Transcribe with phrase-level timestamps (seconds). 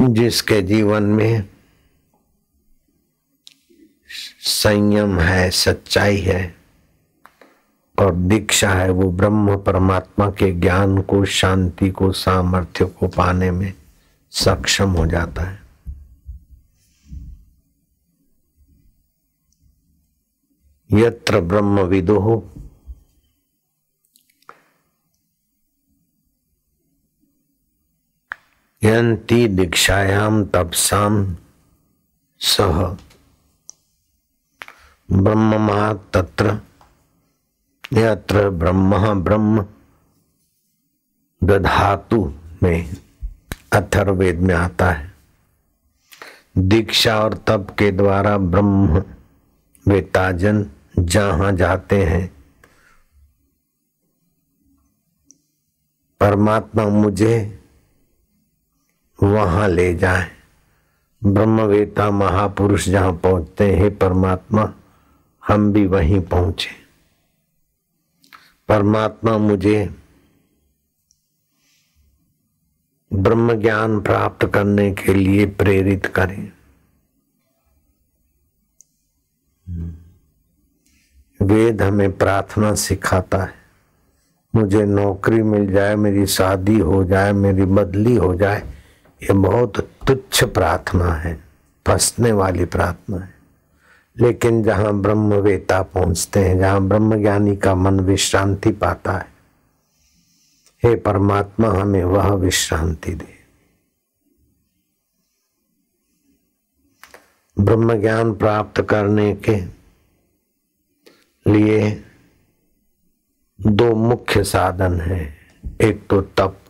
[0.00, 1.48] जिसके जीवन में
[4.40, 6.56] संयम है, सच्चाई है
[7.98, 13.74] और दीक्षा है, वो ब्रह्म परमात्मा के ज्ञान को, शांति को, सामर्थ्य को पाने में
[14.30, 15.66] सक्षम हो जाता है।
[20.92, 22.18] यत्र ब्रह्म विदो
[28.86, 31.36] यंती दीक्षायाम तपसाम
[32.38, 32.96] सह।
[35.12, 36.60] ब्रह्म तत्र,
[37.92, 39.66] यत्र ब्रह्म ब्रह्म
[41.44, 42.96] दधातु में
[43.72, 45.12] अथर्वेद में आता है।
[46.58, 49.04] दीक्षा और तप के द्वारा ब्रह्म
[49.88, 50.66] वेताजन
[50.98, 52.36] जहाँ जाते हैं।
[56.20, 57.62] परमात्मा मुझे
[59.22, 60.30] वहाँ ले जाए।
[61.24, 64.74] ब्रह्मवेता महापुरुष जहाँ पहुँचते हैं परमात्मा,
[65.48, 66.70] हम भी वहीं पहुँचे।
[68.68, 69.94] परमात्मा मुझे
[73.12, 76.52] ब्रह्म ज्ञान प्राप्त करने के लिए प्रेरित करें।
[81.42, 83.54] वेद हमें प्रार्थना सिखाता है।
[84.54, 88.75] मुझे नौकरी मिल जाए, मेरी शादी हो जाए, मेरी बदली हो जाए
[89.22, 91.44] ये बहुत तुच्छ प्रार्थना है,
[91.86, 93.34] फंसने वाली प्रार्थना है।
[94.20, 99.32] लेकिन जहाँ ब्रह्मवेता पहुँचते हैं, जहाँ ब्रह्म ज्ञानी का मन विश्रांति पाता है,
[100.84, 103.36] हे परमात्मा, हमें वह विश्रांति दे।
[107.60, 109.56] ब्रह्म ज्ञान प्राप्त करने के
[111.52, 112.04] लिए
[113.60, 115.36] दो मुख्य साधन है।
[115.80, 116.60] एक तो तप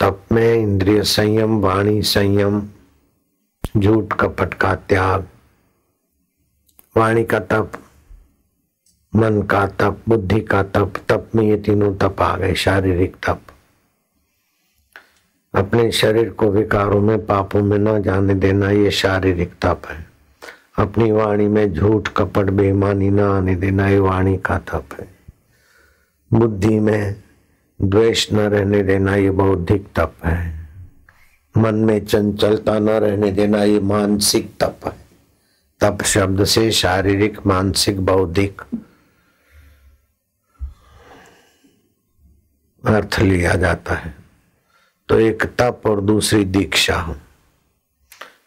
[0.00, 2.62] तप में इंद्रिय संयम, वाणी संयम,
[3.76, 5.26] झूठ कपट का त्याग।
[6.96, 7.72] वाणी का तप,
[9.16, 13.40] मन का तप, बुद्धि का तप तप में ये तीनों तप आ गए, शारीरिक तप।
[15.54, 20.06] अपने शरीर को विकारों में, पापों में न जाने देना ये शारीरिक तप है।
[20.78, 25.08] अपनी वाणी में झूठ, कपट, बेईमानी न आने देना ये वाणी का तप है।
[26.32, 27.22] बुद्धि में
[27.82, 30.68] द्वेष न रहने देना ये बौद्धिक तप है।
[31.56, 34.92] मन में चंचलता न रहने देना ये मानसिक तप है।
[35.80, 38.62] तप शब्द से शारीरिक, मानसिक, बौद्धिक।
[42.86, 44.14] अर्थ लिया जाता है।
[45.08, 47.16] तो एक तप और दूसरी दीक्षा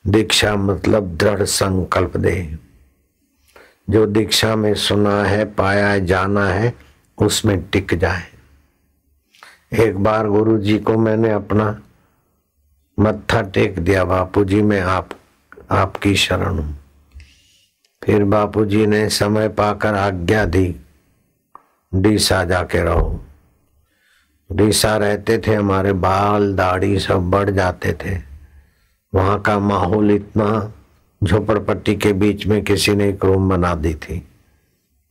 [0.07, 2.57] दीक्षा मतलब दृढ़ संकल्प दे।
[3.89, 6.73] जो दीक्षा में सुना है, पाया है, जाना है,
[7.17, 8.32] उसमें टिक जाए।
[9.73, 11.81] एक बार गुरु जी को मैंने अपना
[12.99, 15.09] मत्था टेक दिया बापू जी मैं आप,
[15.71, 16.75] आपकी शरण हूँ।
[18.05, 20.75] फिर बापू जी ने समय पाकर आज्ञा दी,
[21.93, 23.19] डीसा जाके रहो।
[24.51, 28.17] डीसा रहते थे, हमारे बाल दाढ़ी सब बढ़ जाते थे।
[29.13, 30.73] वहाँ का माहौल इतना
[31.23, 34.23] झोपड़पट्टी के बीच में किसी ने एक रूम बना दी थी।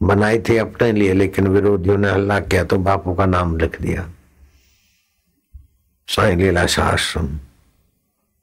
[0.03, 4.09] बनाई थी अपने लिए, लेकिन विरोधियों ने हल्ला किया तो बापू का नाम लिख दिया।
[6.13, 7.27] साई लीला आश्रम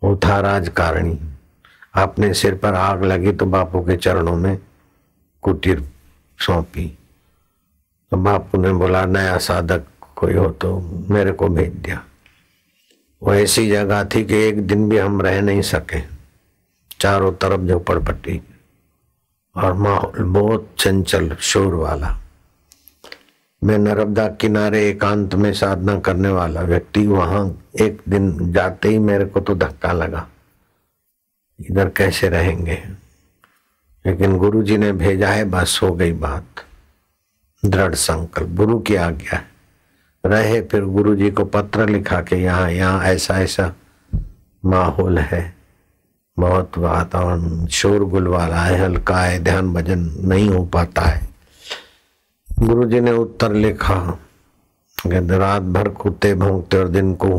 [0.02, 1.18] वो था राजकारणी।
[1.94, 4.57] अपने सिर पर आग लगी तो बापू के चरणों में
[5.44, 5.84] कुटीर
[6.40, 6.85] सौंपी।
[8.12, 9.85] तो बापू ने बोला, नया साधक
[10.16, 12.02] कोई हो तो मेरे को भेज दिया।
[13.22, 16.01] वो ऐसी जगह थी कि एक दिन भी हम रह नहीं सके।
[17.00, 18.41] चारों तरफ़ झोपड़पट्टी
[19.56, 22.18] और माहौल बहुत चंचल शोर वाला
[23.63, 29.25] मैं नर्मदा किनारे एकांत में साधना करने वाला व्यक्ति वहाँ एक दिन जाते ही मेरे
[29.25, 30.27] को तो धक्का लगा।
[31.59, 32.83] इधर कैसे रहेंगे?
[34.05, 36.45] लेकिन गुरु जी ने भेजा है, बस हो गई बात।
[37.65, 39.45] दृढ़ संकल्प, गुरु की आज्ञा। है
[40.25, 43.73] रहे फिर गुरु जी को पत्र लिखा के यहाँ यहाँ ऐसा ऐसा
[44.65, 45.55] माहौल है।
[46.39, 51.28] बहुत वातावरण, शोरगुल वाला है, हल्का है, ध्यान भजन नहीं हो पाता है।
[52.59, 53.95] गुरु जी ने उत्तर लिखा
[55.06, 57.29] रात भर कुत्ते भोंगते और दिन को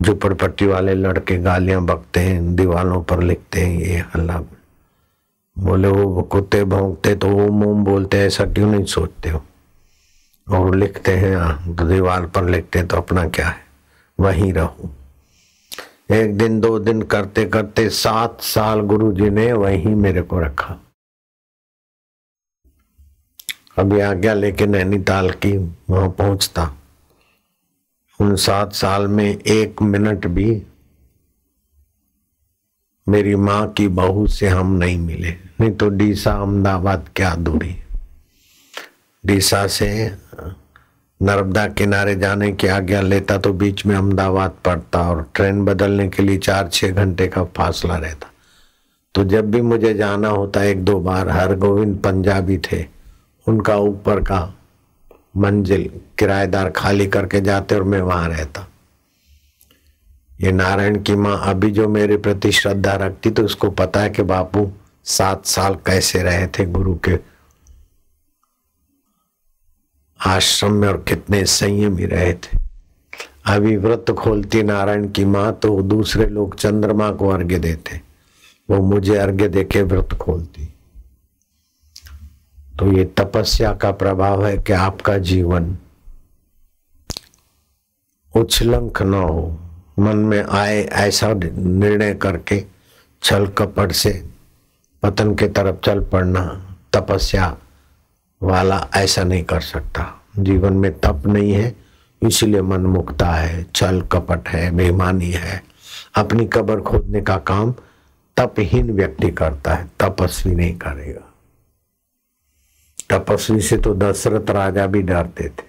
[0.00, 4.38] झुपड़पट्टी वाले लड़के गालियाँ बकते हैं, दीवालों पर लिखते हैं ये हल्ला।
[5.56, 9.42] बोले वो कुत्ते भोंगते तो वो मोम बोलते ऐसा क्यों नहीं सोचते हो?
[10.46, 13.60] और लिखते हैं तो दीवार पर लिखते तो अपना क्या है?
[14.18, 14.90] वहीं रहो।
[16.10, 20.76] एक दिन, दो दिन करते करते सात साल गुरु जी ने वहीं मेरे को रखा।
[23.78, 25.56] अभी आज्ञा लेके नैनीताल की
[25.90, 26.76] वहाँ पहुँचता।
[28.20, 30.62] उन सात साल में एक मिनट भी
[33.08, 35.30] मेरी माँ की बहू से हम नहीं मिले।
[35.60, 37.76] नहीं तो डीसा अहमदाबाद क्या दूरी?
[39.26, 40.16] डीसा से
[41.22, 46.22] नर्मदा किनारे जाने की आज्ञा लेता तो बीच में अहमदाबाद पड़ता और ट्रेन बदलने के
[46.22, 48.30] लिए चार छः घंटे का फासला रहता।
[49.14, 52.97] तो जब भी मुझे जाना होता, एक दो बार हर गोविंद पंजाबी थे।
[53.48, 54.54] उनका ऊपर का
[55.36, 58.68] मंजिल किराएदार खाली करके जाते और मैं वहाँ रहता।
[60.40, 64.22] ये नारायण की माँ अभी जो मेरे प्रति श्रद्धा रखती तो उसको पता है कि
[64.22, 64.72] बापू
[65.04, 67.18] सात साल कैसे रहे थे गुरु के
[70.26, 72.58] आश्रम में और कितने संयम संयमी रहे थे।
[73.46, 78.00] अभी व्रत खोलती नारायण की माँ तो दूसरे लोग चंद्रमा को अर्घ्य देते।
[78.70, 80.74] वो मुझे अर्घ्य देके व्रत खोलती।
[82.78, 85.76] तो ये तपस्या का प्रभाव है कि आपका जीवन
[88.36, 89.60] उछलंक न हो,
[89.98, 92.64] मन में आए ऐसा निर्णय करके
[93.22, 94.28] छल कपट से
[95.02, 96.42] पतन के तरफ़ चल पड़ना,
[96.92, 97.56] तपस्या
[98.42, 101.76] वाला ऐसा नहीं कर सकता। जीवन में तप नहीं है,
[102.22, 105.62] इसलिए मन मुक्ता है, छल कपट है, बेईमानी है।
[106.14, 107.74] अपनी कबर खोदने का काम
[108.36, 111.27] तपहीन व्यक्ति करता है, तपस्वी नहीं करेगा।
[113.10, 115.66] तपस्वी से तो दशरथ राजा भी डरते थे।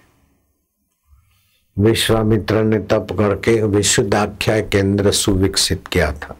[1.76, 6.36] विश्वामित्र ने तप करके विशुद्धाख्या केंद्र सुविकसित किया था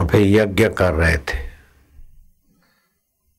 [0.00, 1.38] फिर यज्ञ कर रहे थे।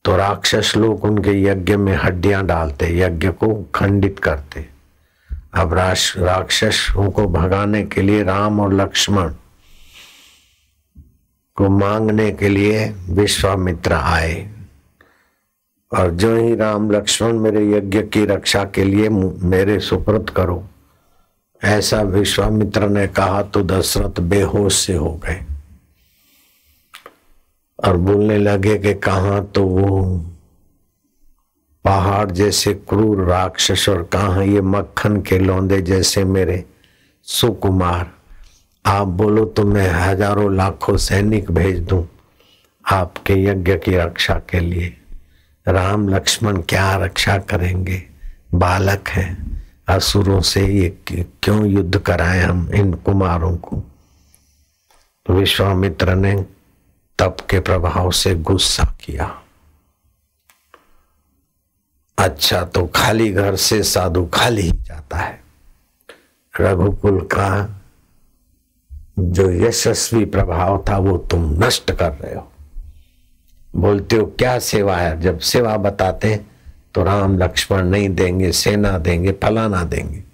[0.04, 4.66] तो राक्षस लोग उनके यज्ञ में हड्डियाँ डालते, यज्ञ को खंडित करते।
[5.54, 9.34] अब राक्षसों को भगाने के लिए राम और लक्ष्मण
[11.56, 14.61] को मांगने के लिए विश्वामित्र आए।
[15.92, 20.62] और जो ही राम लक्ष्मण मेरे यज्ञ की रक्षा के लिए मेरे सुप्रत करो।
[21.62, 25.40] ऐसा विश्वामित्र ने कहा तो दशरथ बेहोश से हो गए।
[27.78, 30.04] और बोलने लगे कि कहा तो वो?
[31.84, 36.64] पहाड़ जैसे क्रूर राक्षस और कहा ये मक्खन के लौंदे जैसे मेरे
[37.26, 38.10] सुकुमार।
[38.84, 42.06] आप बोलो तो मैं हज़ारों लाखों सैनिक भेज दूँ
[42.84, 44.94] आपके यज्ञ की रक्षा के लिए।
[45.68, 48.02] राम लक्ष्मण क्या रक्षा करेंगे?
[48.54, 50.88] बालक हैं। असुरों से ये
[51.42, 53.76] क्यों युद्ध कराए हम इन कुमारों को?
[55.26, 56.46] तो विश्वामित्र ने
[57.18, 59.42] तप के प्रभाव से गुस्सा किया।
[62.18, 65.42] अच्छा तो खाली घर से साधु खाली ही जाता है।
[66.60, 67.80] रघुकुल का
[69.18, 72.51] जो यशस्वी प्रभाव था वो तुम नष्ट कर रहे हो।
[73.76, 75.20] बोलते हो, क्या सेवा है?
[75.20, 76.40] जब सेवा बताते
[76.94, 80.24] तो राम, लक्ष्मण नहीं देंगे, सेना देंगे, फलाना देंगे।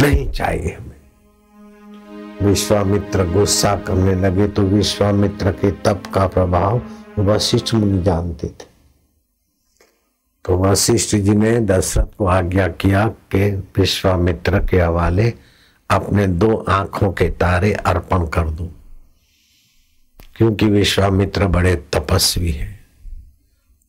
[0.00, 1.00] नहीं चाहिए हमें।
[2.42, 6.82] विश्वामित्र गुस्सा करने लगे तो विश्वामित्र के तप का प्रभाव
[7.18, 8.70] वशिष्ठ मुनि जानते थे।
[10.44, 15.34] तो वशिष्ठ जी ने दशरथ को आज्ञा किया कि विश्वामित्र के हवाले
[15.90, 18.70] अपने दो आँखों के तारे अर्पण कर दो।
[20.40, 22.78] क्योंकि विश्वामित्र बड़े तपस्वी हैं।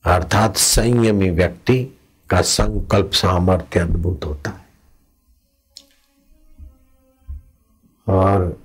[0.03, 1.77] अर्थात संयमी व्यक्ति
[2.29, 4.65] का संकल्प सामर्थ्य अद्भुत होता है।
[8.07, 8.59] और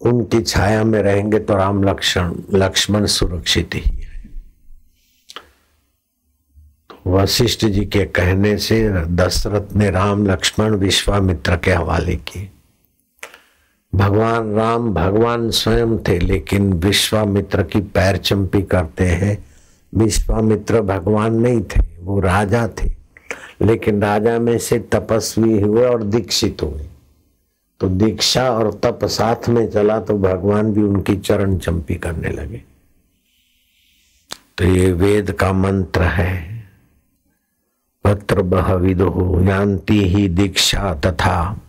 [0.00, 4.26] उनकी छाया में रहेंगे तो राम लक्ष्मण लक्ष्मण सुरक्षित ही है।
[6.90, 12.50] तो वशिष्ठ जी के कहने से दशरथ ने राम लक्ष्मण विश्वामित्र के हवाले किए।
[13.94, 19.44] भगवान राम भगवान स्वयं थे, लेकिन विश्वामित्र की पैर चंपी करते हैं।
[19.94, 22.98] विश्वामित्र भगवान नहीं थे, वो राजा थे।
[23.62, 26.86] लेकिन राजा में से तपस्वी हुए और दीक्षित हुए।
[27.80, 32.62] तो दीक्षा और तप साथ में चला तो भगवान भी उनकी चरण चंपी करने लगे।
[34.58, 36.64] तो ये वेद का मंत्र है।
[38.04, 41.60] पत्र बह विदो, यान्ति ही दीक्षा तथा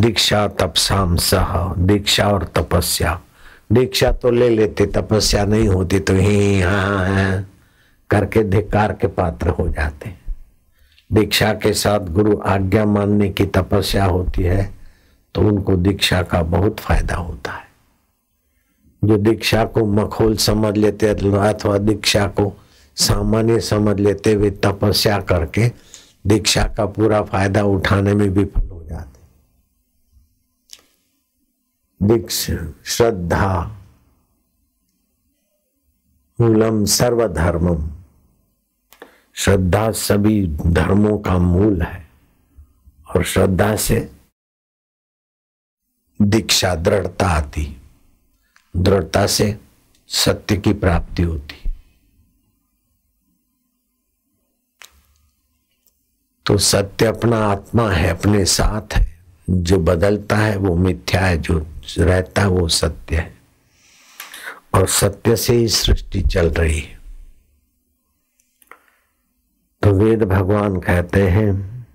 [0.00, 3.20] दीक्षा तपसाम सह, दीक्षा और तपस्या।
[3.72, 7.44] दीक्षा तो ले लेते, तपस्या नहीं होती तो ही हाँ।
[8.10, 10.12] करके धिकार के पात्र हो जाते
[11.10, 14.70] दीक्षा के साथ गुरु आज्ञा मानने की तपस्या होती है
[15.34, 17.68] तो उनको दीक्षा का बहुत फ़ायदा होता है।
[19.02, 22.52] जो दीक्षा को मखोल समझ लेते, अथवा दीक्षा को
[22.96, 25.70] सामान्य समझ लेते, वे तपस्या करके
[26.26, 28.68] दीक्षा का पूरा फ़ायदा उठाने में विफल
[32.02, 33.78] दीक्षा श्रद्धा,
[36.40, 37.90] मूलम सर्वधर्मम।
[39.34, 42.10] श्रद्धा सभी धर्मों का मूल है
[43.16, 44.12] और श्रद्धा से
[46.22, 47.82] दीक्षा दृढ़ता आती,
[48.76, 49.58] दृढ़ता से
[50.08, 51.70] सत्य की प्राप्ति होती।
[56.46, 61.66] तो सत्य अपना आत्मा है, अपने साथ है, जो बदलता है वो मिथ्या है, जो
[61.98, 63.38] रहता वो सत्य है।
[64.74, 67.00] और सत्य से ही सृष्टि चल रही है।
[69.82, 71.86] तो वेद भगवान कहते हैं,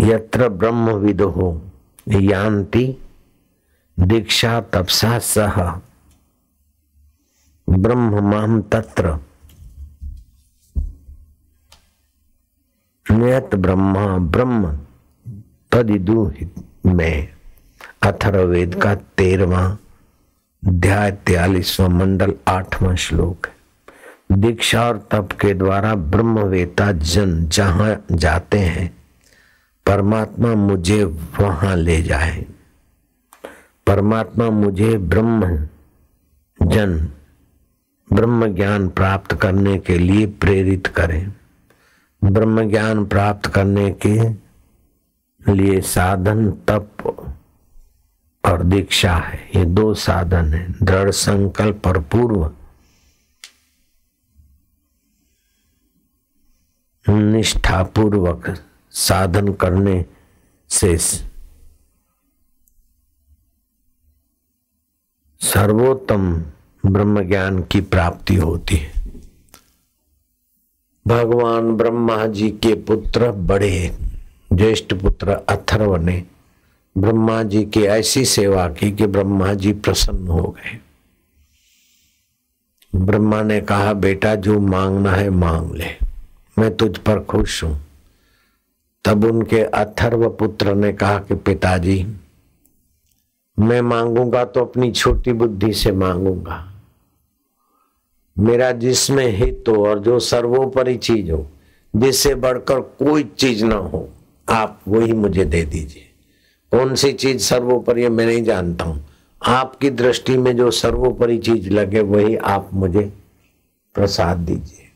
[0.00, 1.70] यत्र ब्रह्म विदो
[2.08, 2.96] यान्ति
[4.00, 5.80] दीक्षा तपसा सह।
[7.68, 9.18] ब्रह्म माम तत्र।
[13.10, 14.80] नियत ब्रह्मा ब्रह्म
[15.72, 16.32] तदिदु
[16.86, 17.31] में।
[18.02, 19.78] अथर्वेद का तेरवा
[20.62, 28.58] अध्याय तेलीसवा मंडल आठवां श्लोक है। दीक्षा और तप के द्वारा ब्रह्मवेता जन जहाँ जाते
[28.58, 28.88] हैं,
[29.86, 32.44] परमात्मा मुझे वहाँ ले जाए।
[33.86, 35.68] परमात्मा मुझे ब्रह्म
[36.60, 37.08] जन
[38.10, 41.32] ब्रह्म ज्ञान प्राप्त करने के लिए प्रेरित करें।
[42.24, 44.18] ब्रह्म ज्ञान प्राप्त करने के
[45.52, 47.21] लिए साधन, तप
[48.44, 52.52] और दीक्षा है। ये दो साधन है। दृढ़ संकल्प और पूर्व।
[57.08, 58.58] निष्ठा पूर्वक
[58.90, 60.04] साधन करने
[60.68, 60.98] से
[65.40, 66.44] सर्वोत्तम
[66.86, 68.92] ब्रह्म ज्ञान की प्राप्ति होती है।
[71.06, 73.98] भगवान ब्रह्मा जी के पुत्र बड़े,
[74.52, 76.26] ज्येष्ठ पुत्र अथर्व ने
[76.98, 80.78] ब्रह्मा जी की ऐसी सेवा की कि ब्रह्मा जी प्रसन्न हो गए।
[82.94, 85.86] ब्रह्मा ने कहा, बेटा, जो मांगना है मांग ले।
[86.58, 87.80] मैं तुझ पर खुश हूँ।
[89.04, 92.06] तब उनके अथर्व पुत्र ने कहा कि पिताजी,
[93.58, 96.72] मैं मांगूँगा तो अपनी छोटी बुद्धि से मांगूँगा।
[98.38, 101.50] मेरा जिसमें हित हो और जो सर्वोपरि चीज़ हो,
[101.96, 104.08] जिससे बढ़कर कोई चीज़ ना हो,
[104.48, 106.11] आप वही मुझे दे दीजिए।
[106.72, 109.08] कौन सी चीज़ सर्वोपरि मैं नहीं जानता हूँ।
[109.46, 113.12] आपकी दृष्टि में जो सर्वोपरि चीज़ लगे, वही आप मुझे
[113.94, 114.88] प्रसाद दीजिए।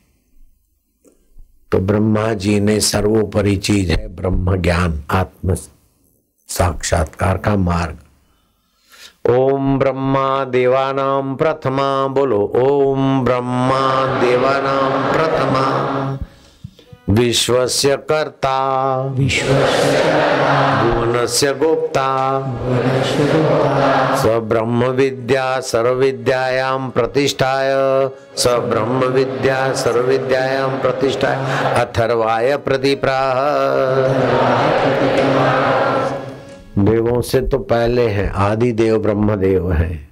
[1.71, 5.55] तो ब्रह्मा जी ने सर्वोपरि चीज़ है, ब्रह्म ज्ञान, आत्म
[6.47, 7.97] साक्षात्कार का मार्ग।
[9.31, 15.67] ओम ब्रह्मा देवानाम प्रथमा, बोलो, ओम ब्रह्मा देवानाम प्रथमा।
[17.09, 18.99] विश्वस्य कर्ता।
[20.83, 22.39] भुवनस्य गोप्ता।
[24.15, 27.69] स ब्रह्म विद्या सर्वविद्यायां प्रतिष्ठाय।
[28.35, 31.35] स ब्रह्म विद्या सर्वविद्यायां प्रतिष्ठाय।
[31.85, 33.33] अथर्वाय प्रतिप्राह।
[36.83, 40.09] देवों से तो पहले है, आदि देव ब्रह्म देव है।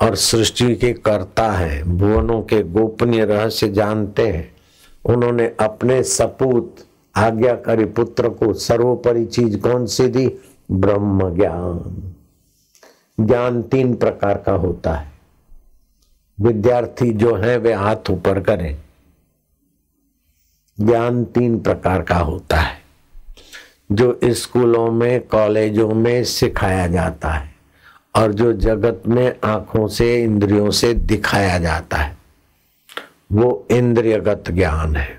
[0.00, 4.55] और सृष्टि के कर्ता है, भुवनों के गोपनीय रहस्य जानते हैं।
[5.06, 6.76] उन्होंने अपने सपूत
[7.16, 10.32] आज्ञाकारी पुत्र को सर्वोपरि चीज़ कौन सी दी?
[10.70, 12.12] ब्रह्म ज्ञान।
[13.20, 15.12] ज्ञान तीन प्रकार का होता है।
[16.40, 18.82] विद्यार्थी जो है, वे हाथ ऊपर करें।
[20.80, 22.76] ज्ञान तीन प्रकार का होता है,
[23.92, 27.54] जो स्कूलों में, कॉलेजों में सिखाया जाता है
[28.16, 32.15] और जो जगत में आँखों से, इंद्रियों से दिखाया जाता है।
[33.30, 35.18] वो इंद्रियगत ज्ञान है।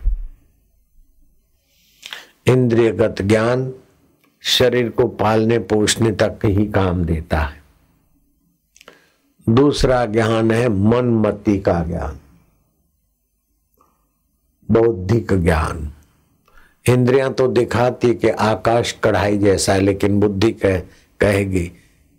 [2.48, 3.72] इंद्रियगत ज्ञान
[4.44, 7.62] शरीर को पालने पोषने तक ही काम देता है।
[9.50, 12.20] दूसरा ज्ञान है मनमति का ज्ञान।
[14.70, 15.92] बौद्धिक ज्ञान।
[16.90, 20.80] इंद्रियाँ तो दिखाती कि आकाश कढ़ाई जैसा है, लेकिन बुद्धि कह,
[21.20, 21.66] कहेगी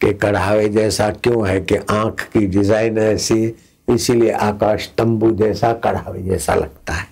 [0.00, 3.54] कि कढ़ावे जैसा क्यों है कि आँख की डिज़ाइन ऐसी
[3.90, 7.06] इसीलिए आकाश तंबू जैसा कढ़ावे जैसा लगता है।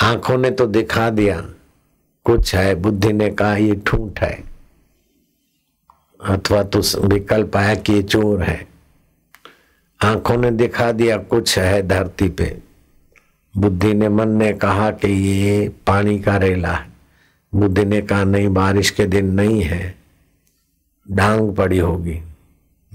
[0.00, 1.40] आँखों ने तो दिखा दिया,
[2.24, 4.44] कुछ है, बुद्धि ने कहा ये ठूठ है।
[6.24, 8.68] अथवा तो विकल्प आया कि ये चोर है।
[10.04, 12.58] आँखों ने दिखा दिया, कुछ है धरती पे।
[13.56, 16.88] बुद्धि ने मन ने कहा कि ये पानी का रेला है।
[17.54, 19.94] बुद्धि ने कहा, नहीं, बारिश के दिन नहीं है।
[21.10, 22.22] डांग पड़ी होगी।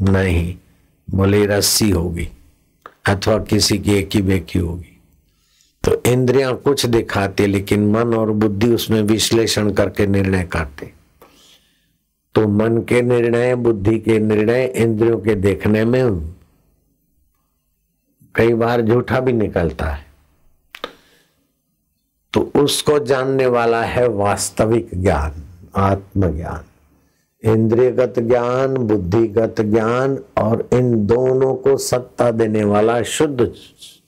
[0.01, 0.55] नहीं
[1.09, 2.29] बोले रस्सी होगी।
[3.05, 5.01] अथवा किसी की एक ही बेकी होगी।
[5.83, 10.93] तो इंद्रियाँ कुछ दिखाती, लेकिन मन और बुद्धि उसमें विश्लेषण करके निर्णय करते।
[12.35, 16.33] तो मन के निर्णय, बुद्धि के निर्णय, इंद्रियों के देखने में
[18.35, 20.05] कई बार झूठा भी निकलता है।
[22.33, 25.43] तो उसको जानने वाला है वास्तविक ज्ञान,
[25.75, 26.63] आत्मज्ञान।
[27.45, 33.53] इंद्रियगत ज्ञान, बुद्धिगत ज्ञान और इन दोनों को सत्ता देने वाला शुद्ध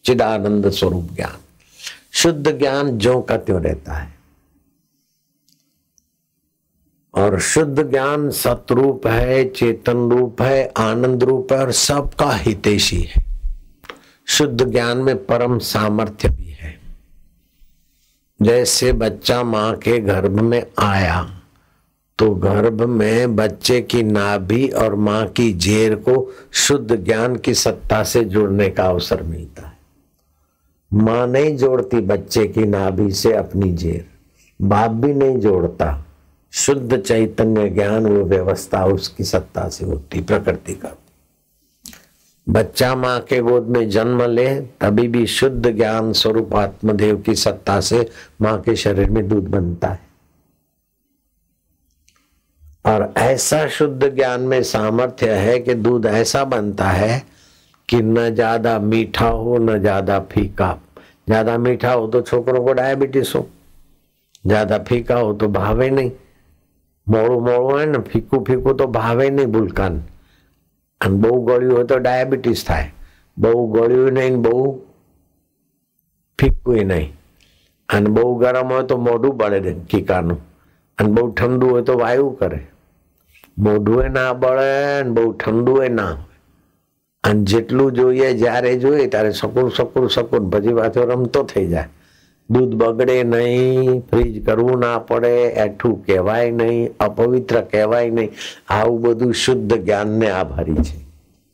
[0.06, 1.38] चिदानंद स्वरूप ज्ञान।
[2.12, 4.16] शुद्ध ज्ञान जो का त्यों रहता है।
[7.14, 13.26] और शुद्ध ज्ञान सतरूप है, चेतन रूप है, आनंद रूप है और सबका हितेशी है।
[14.26, 16.80] शुद्ध ज्ञान में परम सामर्थ्य भी है।
[18.42, 21.35] जैसे बच्चा माँ के गर्भ में आया
[22.18, 28.04] तो गर्भ में बच्चे की नाभि और माँ की जेर को शुद्ध ज्ञान की सत्ता
[28.04, 29.78] से जुड़ने का अवसर मिलता है।
[30.94, 34.06] माँ नहीं जोड़ती बच्चे की नाभि से अपनी जेर।
[34.62, 36.06] बाप भी नहीं जोड़ता।
[36.52, 40.98] शुद्ध चैतन्य ज्ञान वो व्यवस्था उसकी सत्ता से होती, प्रकृति का।
[42.50, 47.80] बच्चा माँ के गोद में जन्म ले, तभी भी शुद्ध ज्ञान स्वरूप आत्मदेव की सत्ता
[47.80, 48.10] से
[48.42, 50.05] माँ के शरीर में दूध बनता है।
[52.85, 57.23] और ऐसा शुद्ध ज्ञान में सामर्थ्य है कि दूध ऐसा बनता है
[57.89, 60.77] कि न ज्यादा मीठा हो न ज्यादा फीका
[61.29, 63.47] ज्यादा मीठा हो तो छोकरों को डायबिटीज हो
[64.47, 66.11] ज्यादा फीका हो तो भावे नहीं
[67.07, 70.03] मोड़ू मोड़ू है ना फीकू फीकू तो भावे नहीं बुलकान
[71.01, 72.89] અને બહુ ગળ્યું હોય તો ડાયાબિટીસ થાય
[73.37, 74.57] બહુ ગળ્યું નહીં બહુ
[76.39, 77.07] ફીકું નહીં
[77.89, 80.41] અને બહુ ગરમ હોય તો મોઢું બળે કીકાનું
[80.99, 82.61] અને બહુ ઠંડુ હોય તો વાયુ કરે
[83.57, 86.29] મોઢું ના બળે ને બહુ ઠંડુ ના હોય
[87.25, 91.89] અને જેટલું જોઈએ જ્યારે જોઈએ ત્યારે સકુર સકુર સકુર પછી પાછો રમતો થઈ જાય
[92.51, 98.35] દૂધ બગડે નહીં ફ્રીજ કરવું ના પડે એઠું કહેવાય નહીં અપવિત્ર કહેવાય નહીં
[98.71, 100.99] આવું બધું શુદ્ધ જ્ઞાનને આભારી છે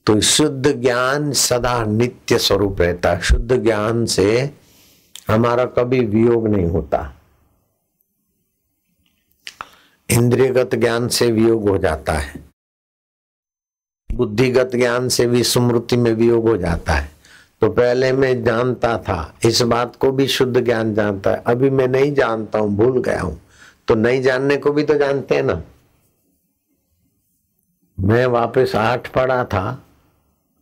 [0.07, 4.27] તો शुद्ध ज्ञान सदा नित्य स्वरूप रहता है शुद्ध ज्ञान से
[5.29, 7.01] हमारा कभी वियोग नहीं होता
[10.12, 12.44] इंद्रियगत ज्ञान से वियोग हो जाता है।
[14.16, 17.12] बुद्धिगत ज्ञान से भी स्मृति में वियोग हो जाता है।
[17.62, 21.88] तो पहले मैं जानता था, इस बात को भी शुद्ध ज्ञान जानता है। अभी मैं
[21.88, 23.42] नहीं जानता हूँ, भूल गया हूँ।
[23.88, 25.62] तो नहीं जानने को भी तो जानते हैं ना।
[28.00, 29.84] मैं वापस आठ पढ़ा था,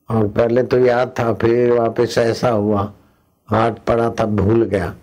[0.10, 2.94] और पहले तो याद था, फिर वापस ऐसा हुआ।
[3.54, 4.96] आठ पढ़ा था, भूल गया।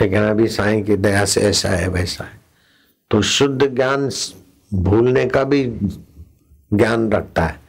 [0.00, 2.45] लेकिन अभी साईं की दया से ऐसा है, वैसा है।
[3.10, 4.10] तो शुद्ध ज्ञान
[4.74, 5.64] भूलने का भी
[6.74, 7.60] ज्ञान रखता है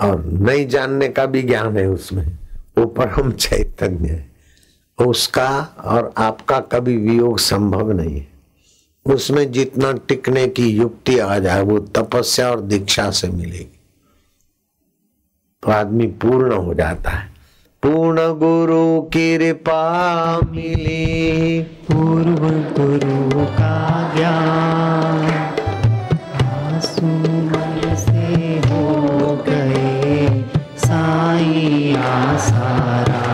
[0.00, 2.26] और नहीं जानने का भी ज्ञान है उसमें।
[2.78, 4.30] वो परम चैतन्य है।
[5.06, 8.30] उसका और आपका कभी वियोग संभव नहीं है।
[9.06, 13.80] उसमें जितना टिकने की युक्ति आ जाए, वो तपस्या और दीक्षा से मिलेगी।
[15.62, 17.29] तो आदमी पूर्ण हो जाता है।
[17.82, 19.84] पूर्ण गुरु कृपा
[20.52, 22.42] मिली। पूर्व
[22.76, 23.76] गुरु का
[24.16, 25.28] ज्ञान
[27.96, 28.84] से हो
[29.48, 30.44] गए,
[30.78, 33.24] साई आसारा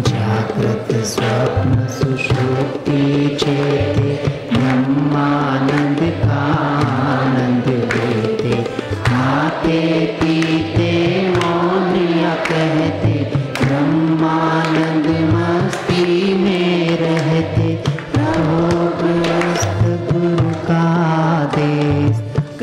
[0.00, 3.02] जागृत स्वप्न सुषुप्ति
[3.40, 3.93] चेते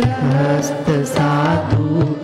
[0.05, 2.20] ग्रस्त साधु।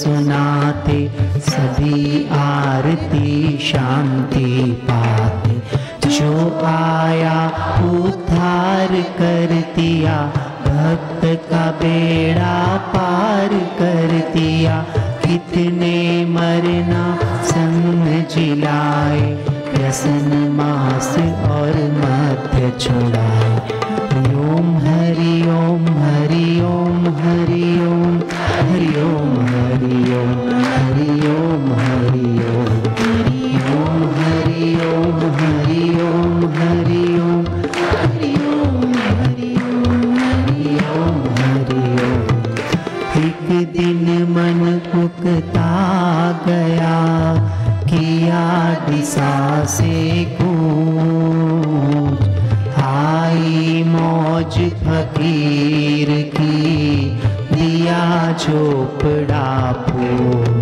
[0.00, 0.98] सुनाते,
[1.38, 5.54] सभी आरती शांति पाते।
[6.08, 6.32] जो
[6.64, 7.34] आया,
[7.90, 10.16] उद्धार कर दिया,
[10.66, 14.80] भक्त का बेड़ा पार कर दिया।
[15.26, 17.04] कितने मरना
[17.42, 17.90] संग
[18.62, 19.20] लाए
[19.74, 21.16] प्रसन्न मास
[21.50, 23.56] और मध्य छुड़ाए।
[24.40, 27.99] ओम हरि ओम हरि ओम हरि, ओम
[49.10, 52.22] दिशा से कूच
[52.82, 57.10] आई मौज फकीर की
[57.52, 58.02] दिया
[58.38, 59.50] झोपड़ा
[59.82, 60.59] फूल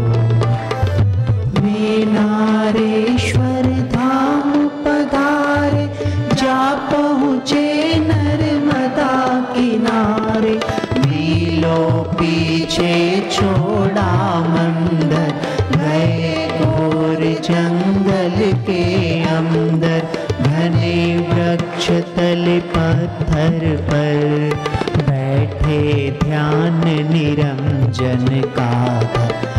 [23.39, 25.81] पत्थर पर बैठे
[26.25, 26.81] ध्यान
[27.13, 28.71] निरंजन का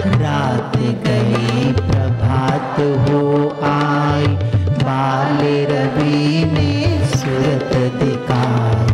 [0.06, 3.22] रात गई, प्रभात हो
[3.64, 4.28] आई,
[4.84, 5.40] बाल
[5.72, 6.74] रवि ने
[7.08, 7.72] सूरत
[8.04, 8.92] दिखाई।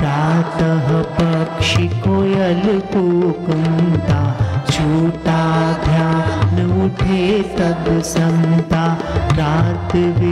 [0.00, 0.88] प्रातः
[1.20, 4.20] पक्षी कोयल कुकुमता,
[4.70, 5.42] छूटा
[5.84, 8.84] ध्यान उठे तब समता।
[9.32, 10.31] रात विधि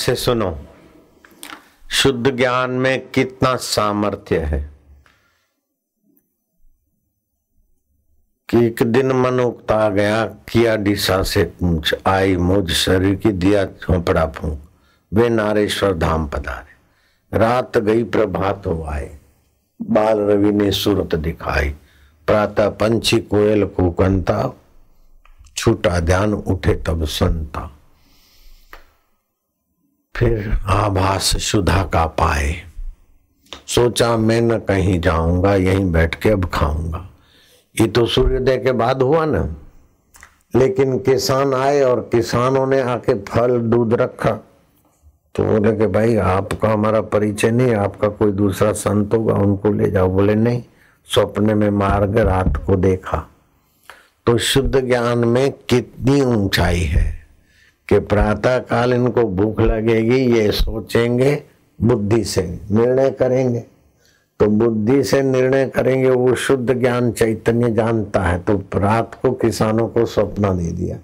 [0.00, 0.58] से सुनो,
[1.90, 4.70] शुद्ध ज्ञान में कितना सामर्थ्य है।
[8.48, 13.64] कि एक दिन मन उगता गया, किया दिशा से पूछ, आई मुझ शरीर की दिया
[13.64, 14.62] झोपड़ा फूंक,
[15.14, 16.70] वे नारेश्वर धाम पधारे।
[17.38, 19.18] रात गई, प्रभात हो आए।
[19.82, 21.70] बाल रवि ने सूरत दिखाई,
[22.26, 24.56] प्रातः पंछी कोयल को कंता,
[25.56, 27.76] छूटा ध्यान उठे तब संता।
[30.20, 32.54] फिर आभास सुधा का पाए।
[33.66, 37.10] सोचा मैं न कहीं जाऊँगा, यहीं बैठ के अब खाऊँगा।
[37.80, 39.56] ये तो सूर्योदय के बाद हुआ ना।
[40.54, 44.30] लेकिन किसान आए और किसानों ने आके फल, दूध रखा।
[45.34, 49.90] तो बोले कि भाई, आपका हमारा परिचय नहीं, आपका कोई दूसरा संत होगा, उनको ले
[49.90, 50.62] जाओ। बोले, नहीं
[51.14, 53.30] स्वप्न में मार्ग रात को देखा।
[54.26, 57.19] तो शुद्ध ज्ञान में कितनी ऊंचाई है?
[57.90, 61.42] कि प्रातः काल इनको भूख लगेगी, ये सोचेंगे,
[61.82, 63.64] बुद्धि से निर्णय करेंगे।
[64.40, 69.88] तो बुद्धि से निर्णय करेंगे, वो शुद्ध ज्ञान चैतन्य जानता है तो रात को किसानों
[69.88, 70.98] को स्वप्न दे दिया।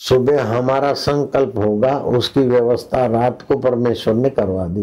[0.00, 4.82] सुबह हमारा संकल्प होगा, उसकी व्यवस्था रात को परमेश्वर ने करवा दी।